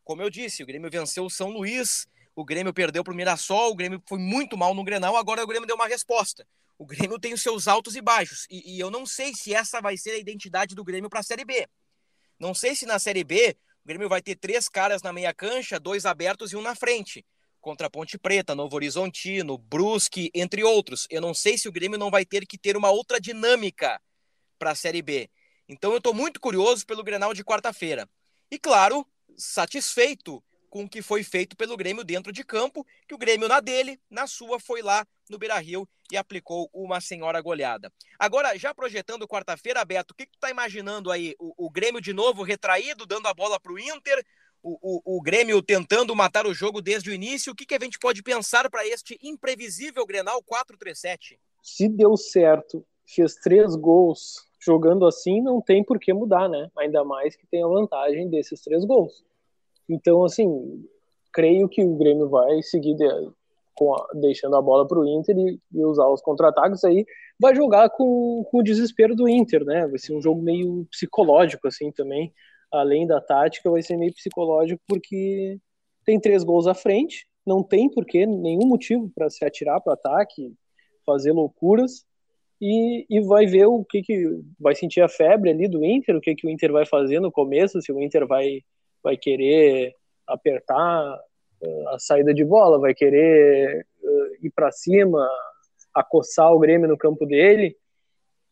[0.03, 3.71] Como eu disse, o Grêmio venceu o São Luís, o Grêmio perdeu para o Mirassol,
[3.71, 6.45] o Grêmio foi muito mal no Grenal, agora o Grêmio deu uma resposta.
[6.81, 9.79] O Grêmio tem os seus altos e baixos, e, e eu não sei se essa
[9.79, 11.67] vai ser a identidade do Grêmio para a Série B.
[12.39, 15.79] Não sei se na Série B o Grêmio vai ter três caras na meia cancha,
[15.79, 17.23] dois abertos e um na frente.
[17.59, 21.05] Contra Ponte Preta, Novo Horizontino, Brusque, entre outros.
[21.11, 24.01] Eu não sei se o Grêmio não vai ter que ter uma outra dinâmica
[24.57, 25.29] para a Série B.
[25.69, 28.09] Então eu estou muito curioso pelo Grenal de quarta-feira.
[28.49, 29.05] E claro,
[29.37, 33.59] satisfeito com o que foi feito pelo Grêmio dentro de campo, que o Grêmio na
[33.59, 37.91] dele, na sua, foi lá no Beira-Rio e aplicou uma senhora goleada.
[38.17, 41.35] Agora, já projetando quarta-feira, Beto, o que, que tá imaginando aí?
[41.37, 44.25] O, o, Grêmio de novo retraído, dando a bola para o Inter,
[44.63, 47.51] o, o, Grêmio tentando matar o jogo desde o início.
[47.51, 51.37] O que, que a gente pode pensar para este imprevisível Grenal 4-3-7?
[51.61, 56.69] Se deu certo, fez três gols jogando assim, não tem por que mudar, né?
[56.77, 59.25] Ainda mais que tem a vantagem desses três gols.
[59.91, 60.47] Então, assim,
[61.33, 65.59] creio que o Grêmio vai seguir de, a, deixando a bola para o Inter e,
[65.73, 67.05] e, usar os contra-ataques aí,
[67.39, 69.87] vai jogar com, com o desespero do Inter, né?
[69.87, 72.33] Vai ser um jogo meio psicológico, assim, também.
[72.71, 75.59] Além da tática, vai ser meio psicológico porque
[76.05, 79.93] tem três gols à frente, não tem porquê, nenhum motivo para se atirar para o
[79.93, 80.53] ataque,
[81.05, 82.05] fazer loucuras.
[82.61, 86.21] E, e, vai ver o que, que vai sentir a febre ali do Inter, o
[86.21, 88.61] que, que o Inter vai fazer no começo, se o Inter vai
[89.03, 89.95] vai querer
[90.27, 91.19] apertar
[91.61, 95.27] uh, a saída de bola, vai querer uh, ir para cima,
[95.93, 97.75] acossar o Grêmio no campo dele,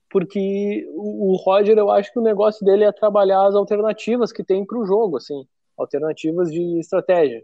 [0.10, 4.66] porque o, Roger, eu acho que o negócio dele é trabalhar as alternativas que tem
[4.66, 5.46] para o jogo, assim,
[5.78, 7.44] alternativas de estratégia.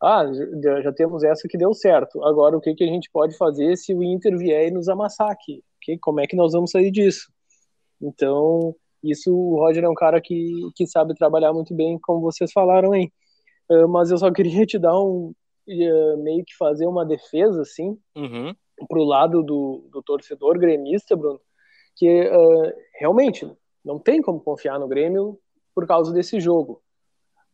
[0.00, 0.24] Ah,
[0.62, 2.22] já, já temos essa que deu certo.
[2.24, 5.30] Agora, o que, que a gente pode fazer se o Inter vier e nos amassar
[5.30, 5.62] aqui?
[5.80, 7.32] Que, como é que nós vamos sair disso?
[8.00, 12.52] Então, isso o Roger é um cara que, que sabe trabalhar muito bem, como vocês
[12.52, 13.10] falaram aí.
[13.70, 15.34] Uh, mas eu só queria te dar um.
[15.68, 18.52] Uh, meio que fazer uma defesa, assim, uhum.
[18.88, 21.40] pro lado do, do torcedor gremista, Bruno,
[21.94, 23.48] que uh, realmente
[23.84, 25.38] não tem como confiar no Grêmio
[25.72, 26.82] por causa desse jogo.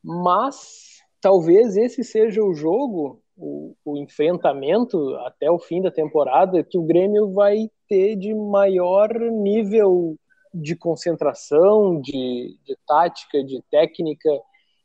[0.02, 6.78] Mas talvez esse seja o jogo, o, o enfrentamento até o fim da temporada, que
[6.78, 10.16] o Grêmio vai ter de maior nível
[10.52, 14.30] de concentração, de, de tática, de técnica,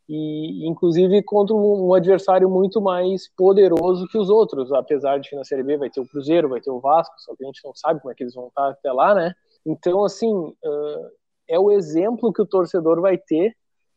[0.08, 5.46] e inclusive contra um adversário muito mais poderoso que os outros, apesar de que na
[5.46, 7.74] Série B vai ter o Cruzeiro, vai ter o Vasco, só que a gente não
[7.74, 9.34] sabe como é que eles vão estar até lá, né?
[9.66, 10.54] Então, assim,
[11.48, 13.56] é o exemplo que o torcedor vai ter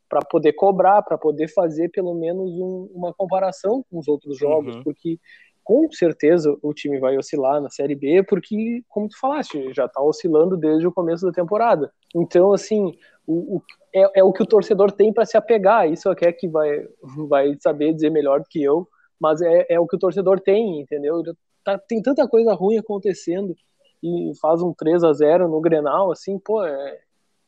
[0.08, 4.76] para poder cobrar, para poder fazer pelo menos um, uma comparação com os outros jogos,
[4.76, 4.84] uhum.
[4.84, 5.18] porque
[5.66, 10.00] com certeza o time vai oscilar na Série B, porque, como tu falaste, já está
[10.00, 11.92] oscilando desde o começo da temporada.
[12.14, 15.90] Então, assim, o, o é, é, o que o torcedor tem para se apegar.
[15.90, 16.86] Isso é que vai,
[17.28, 18.86] vai saber dizer melhor do que eu,
[19.18, 21.20] mas é, é o que o torcedor tem, entendeu?
[21.64, 23.52] Tá, tem tanta coisa ruim acontecendo
[24.00, 27.00] e faz um 3 a 0 no Grenal, assim, pô, é,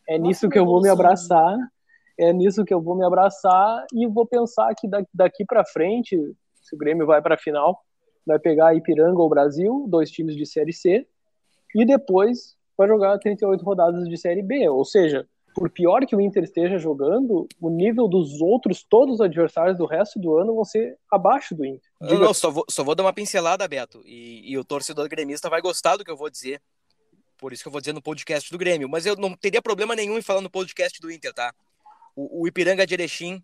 [0.08, 1.56] é nisso que eu vou me abraçar,
[2.18, 6.16] é nisso que eu vou me abraçar e vou pensar que daqui para frente,
[6.60, 7.78] se o Grêmio vai para a final,
[8.28, 11.06] vai pegar Ipiranga ou Brasil, dois times de Série C,
[11.74, 16.20] e depois vai jogar 38 rodadas de Série B, ou seja, por pior que o
[16.20, 20.64] Inter esteja jogando, o nível dos outros, todos os adversários do resto do ano vão
[20.64, 21.90] ser abaixo do Inter.
[22.00, 22.20] Diga...
[22.20, 25.60] Não, só vou, só vou dar uma pincelada, Beto, e, e, o torcedor gremista vai
[25.60, 26.62] gostar do que eu vou dizer.
[27.36, 28.88] Por isso que eu vou dizer no podcast do Grêmio.
[28.88, 31.52] Mas eu não teria problema nenhum em falar no podcast do Inter, tá?
[32.14, 33.42] O, o Ipiranga de Erechim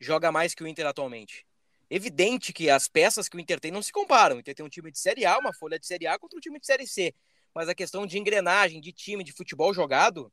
[0.00, 1.45] joga mais que o Inter atualmente.
[1.88, 4.36] Evidente que as peças que o Inter tem não se comparam.
[4.36, 6.40] O Inter tem um time de Série A, uma folha de Série A contra um
[6.40, 7.14] time de Série C.
[7.54, 10.30] Mas a questão de engrenagem, de time, de futebol jogado,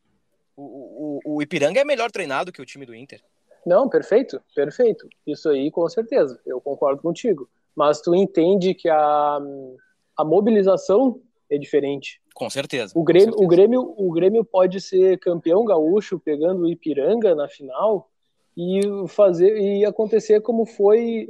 [0.58, 3.22] o, o, o Ipiranga é melhor treinado que o time do Inter.
[3.66, 5.08] Não, perfeito, perfeito.
[5.26, 7.50] Isso aí, com certeza, eu concordo contigo.
[7.76, 9.40] Mas tu entende que a,
[10.18, 12.22] a mobilização é diferente.
[12.34, 12.94] Com certeza.
[12.96, 13.46] O Grêmio, certeza.
[13.46, 18.10] O, Grêmio, o Grêmio pode ser campeão gaúcho pegando o Ipiranga na final
[18.56, 21.28] e fazer e acontecer como foi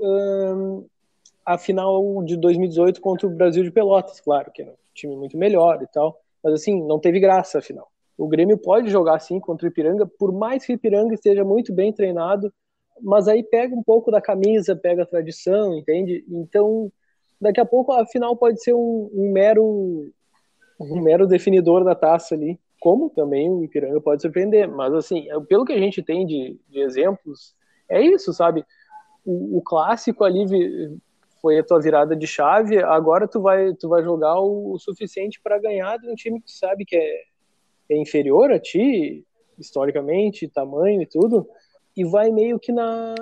[1.45, 5.37] a final de 2018 contra o Brasil de Pelotas, claro que é um time muito
[5.37, 7.89] melhor e tal, mas assim não teve graça a final.
[8.17, 11.73] O Grêmio pode jogar assim contra o Ipiranga, por mais que o Ipiranga esteja muito
[11.73, 12.53] bem treinado,
[13.01, 16.23] mas aí pega um pouco da camisa, pega a tradição, entende?
[16.29, 16.91] Então,
[17.41, 20.11] daqui a pouco a final pode ser um, um mero
[20.79, 24.67] um mero definidor da taça ali, como também o Ipiranga pode surpreender.
[24.67, 27.55] Mas assim, pelo que a gente tem de, de exemplos,
[27.87, 28.65] é isso, sabe?
[29.25, 30.45] O, o, clássico ali
[31.41, 35.39] foi a tua virada de chave, agora tu vai tu vai jogar o, o suficiente
[35.41, 37.23] para ganhar de um time que tu sabe que é
[37.89, 39.25] é inferior a ti,
[39.57, 41.47] historicamente, tamanho e tudo,
[41.95, 43.15] e vai meio que na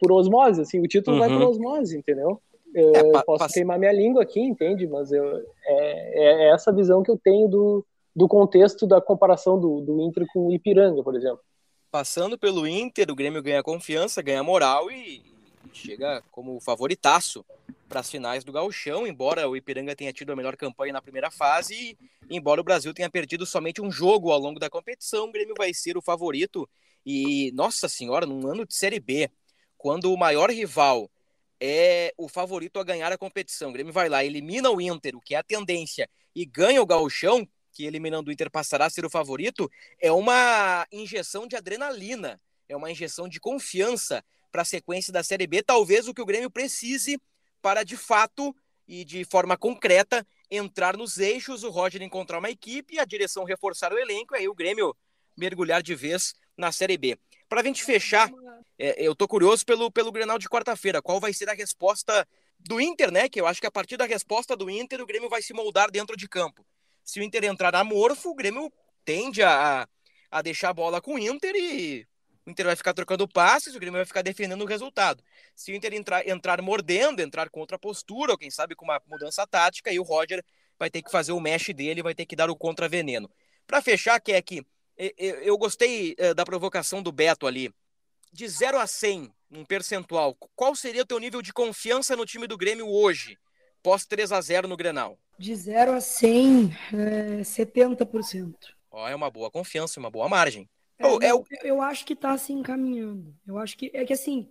[0.00, 1.20] por osmose, assim, o título uhum.
[1.20, 2.40] vai por osmose, entendeu?
[2.74, 4.86] Eu é, posso queimar minha língua aqui, entende?
[4.86, 5.24] Mas eu,
[5.64, 10.26] é, é, essa visão que eu tenho do, do contexto da comparação do, do Inter
[10.32, 11.40] com o Ipiranga, por exemplo.
[11.90, 15.22] Passando pelo Inter, o Grêmio ganha confiança, ganha moral e
[15.72, 17.44] chega como favoritaço
[17.88, 21.30] para as finais do Gauchão, embora o Ipiranga tenha tido a melhor campanha na primeira
[21.30, 21.74] fase
[22.30, 25.54] e embora o Brasil tenha perdido somente um jogo ao longo da competição, o Grêmio
[25.56, 26.68] vai ser o favorito
[27.04, 29.30] e, nossa senhora, num ano de Série B,
[29.76, 31.10] quando o maior rival
[31.60, 35.20] é o favorito a ganhar a competição, o Grêmio vai lá, elimina o Inter, o
[35.20, 39.04] que é a tendência, e ganha o Gauchão, que eliminando o Inter passará a ser
[39.04, 45.12] o favorito, é uma injeção de adrenalina, é uma injeção de confiança para a sequência
[45.12, 47.20] da Série B, talvez o que o Grêmio precise
[47.60, 48.54] para de fato
[48.86, 53.92] e de forma concreta entrar nos eixos, o Roger encontrar uma equipe, a direção reforçar
[53.92, 54.94] o elenco, e aí o Grêmio
[55.36, 57.18] mergulhar de vez na Série B.
[57.48, 58.30] Para a gente fechar,
[58.78, 61.00] é, eu tô curioso pelo, pelo Grenal de quarta-feira.
[61.00, 62.26] Qual vai ser a resposta
[62.58, 63.28] do Inter, né?
[63.28, 65.90] Que eu acho que a partir da resposta do Inter, o Grêmio vai se moldar
[65.90, 66.66] dentro de campo.
[67.04, 68.72] Se o Inter entrar amorfo, o Grêmio
[69.04, 69.88] tende a,
[70.30, 72.06] a deixar a bola com o Inter e
[72.44, 75.22] o Inter vai ficar trocando passes, o Grêmio vai ficar defendendo o resultado.
[75.54, 79.00] Se o Inter entrar, entrar mordendo, entrar contra a postura, ou quem sabe com uma
[79.06, 80.44] mudança tática, aí o Roger
[80.78, 83.30] vai ter que fazer o mesh dele, vai ter que dar o contra-veneno.
[83.66, 87.72] Para fechar, que é que eu gostei eh, da provocação do Beto ali.
[88.32, 92.46] De 0 a 100, um percentual, qual seria o teu nível de confiança no time
[92.46, 93.38] do Grêmio hoje,
[93.82, 95.18] pós 3 a 0 no Grenal?
[95.38, 98.54] De 0 a 100, é 70%.
[98.90, 100.68] Ó, é uma boa confiança, uma boa margem.
[100.98, 101.44] É, oh, é o...
[101.62, 103.34] Eu acho que tá se encaminhando.
[103.46, 104.48] Eu acho que é que assim,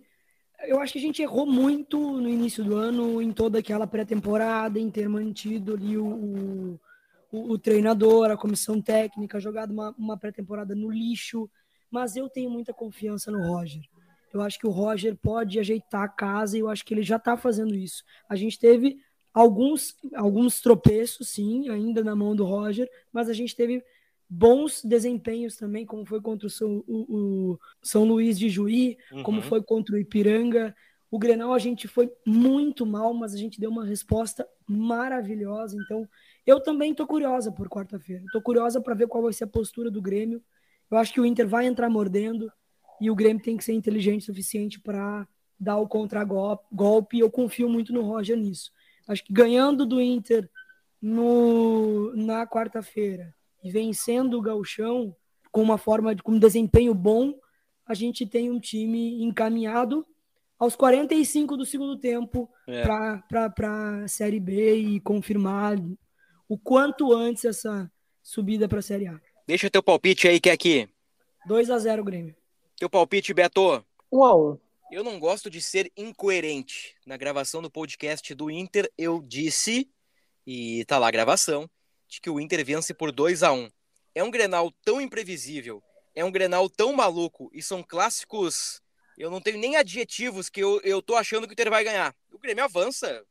[0.64, 4.78] eu acho que a gente errou muito no início do ano, em toda aquela pré-temporada,
[4.78, 6.78] em ter mantido ali o,
[7.30, 11.48] o, o treinador, a comissão técnica, jogado uma, uma pré-temporada no lixo,
[11.90, 13.82] mas eu tenho muita confiança no Roger.
[14.32, 17.16] Eu acho que o Roger pode ajeitar a casa e eu acho que ele já
[17.16, 18.02] está fazendo isso.
[18.28, 18.98] A gente teve
[19.32, 23.82] alguns, alguns tropeços, sim, ainda na mão do Roger, mas a gente teve
[24.28, 29.22] bons desempenhos também, como foi contra o São, o, o São Luís de Juí, uhum.
[29.22, 30.74] como foi contra o Ipiranga.
[31.10, 35.76] O Grenal a gente foi muito mal, mas a gente deu uma resposta maravilhosa.
[35.76, 36.08] Então,
[36.46, 38.24] eu também tô curiosa por quarta-feira.
[38.32, 40.42] Tô curiosa para ver qual vai ser a postura do Grêmio.
[40.90, 42.50] Eu acho que o Inter vai entrar mordendo
[42.98, 45.28] e o Grêmio tem que ser inteligente o suficiente para
[45.60, 47.18] dar o contragolpe.
[47.18, 48.72] Eu confio muito no Roger nisso.
[49.08, 50.48] Acho que ganhando do Inter
[51.00, 55.14] no, na quarta-feira e vencendo o Gauchão
[55.50, 57.34] com uma forma de com um desempenho bom,
[57.86, 60.06] a gente tem um time encaminhado
[60.58, 62.82] aos 45 do segundo tempo é.
[62.82, 65.76] para a Série B e confirmar
[66.48, 67.90] o quanto antes essa
[68.22, 69.20] subida para a Série A.
[69.46, 70.88] Deixa teu palpite aí, que é aqui.
[71.46, 72.36] 2 a 0 Grêmio.
[72.76, 73.84] Teu palpite, Beto?
[74.10, 74.58] 1 a 1
[74.92, 76.94] Eu não gosto de ser incoerente.
[77.06, 79.90] Na gravação do podcast do Inter, eu disse,
[80.46, 81.66] e tá lá a gravação,
[82.06, 83.70] de que o Inter vence por 2 a 1
[84.14, 85.82] É um Grenal tão imprevisível,
[86.14, 88.82] é um Grenal tão maluco, e são clássicos
[89.16, 92.14] eu não tenho nem adjetivos que eu, eu tô achando que o Inter vai ganhar.
[92.30, 93.24] O Grêmio avança.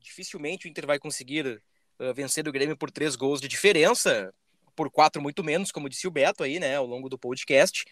[0.00, 1.62] Dificilmente o Inter vai conseguir
[1.98, 4.32] uh, vencer o Grêmio por três gols de diferença,
[4.74, 7.84] por quatro muito menos, como disse o Beto aí, né, ao longo do podcast,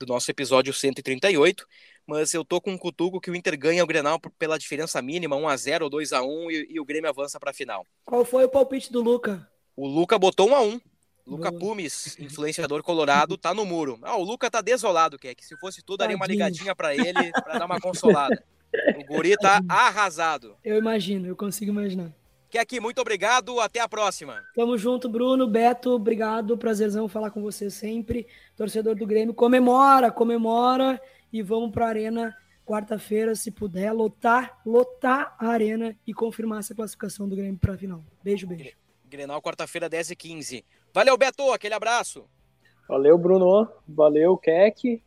[0.00, 1.64] do nosso episódio 138.
[2.06, 5.36] Mas eu tô com um cutuco que o Inter ganha o Grenal pela diferença mínima,
[5.36, 7.84] 1x0 ou 2x1, e, e o Grêmio avança para a final.
[8.04, 9.48] Qual foi o palpite do Luca?
[9.76, 10.80] O Luca botou 1x1.
[11.26, 13.98] Luca Pumes, influenciador colorado, tá no muro.
[14.02, 17.58] Ah, o Luca tá desolado, que se fosse tudo, daria uma ligadinha para ele, para
[17.58, 18.40] dar uma consolada.
[18.96, 20.56] O guri tá arrasado.
[20.62, 22.12] Eu imagino, eu consigo imaginar.
[22.56, 24.42] aqui muito obrigado, até a próxima.
[24.54, 28.28] Tamo junto, Bruno, Beto, obrigado, prazerzão falar com você sempre.
[28.56, 31.00] Torcedor do Grêmio, comemora, comemora
[31.32, 37.28] e vamos pra arena quarta-feira, se puder, lotar, lotar a arena e confirmar essa classificação
[37.28, 38.02] do Grêmio pra final.
[38.22, 38.76] Beijo, beijo.
[39.04, 40.64] Grenal, quarta-feira, 10h15.
[40.92, 42.28] Valeu, Beto, aquele abraço.
[42.88, 43.68] Valeu, Bruno.
[43.86, 45.00] Valeu, Keck.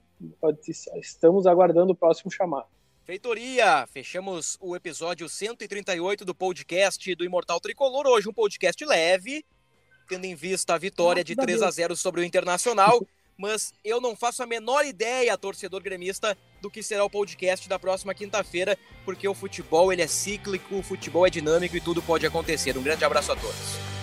[0.95, 2.67] Estamos aguardando o próximo chamado.
[3.03, 8.05] Feitoria, fechamos o episódio 138 do podcast do Imortal Tricolor.
[8.07, 9.43] Hoje um podcast leve,
[10.07, 12.99] tendo em vista a vitória de 3 a 0 sobre o Internacional.
[13.39, 17.79] Mas eu não faço a menor ideia, torcedor gremista, do que será o podcast da
[17.79, 22.27] próxima quinta-feira, porque o futebol ele é cíclico, o futebol é dinâmico e tudo pode
[22.27, 22.77] acontecer.
[22.77, 23.98] Um grande abraço a todos.